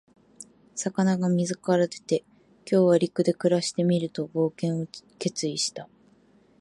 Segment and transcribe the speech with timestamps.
[0.73, 2.21] 魚が水から出て、
[2.67, 4.87] 「今日は陸で暮らしてみる」と冒険を
[5.19, 5.87] 決意した。